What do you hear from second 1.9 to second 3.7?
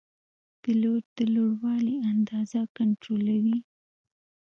اندازه کنټرولوي.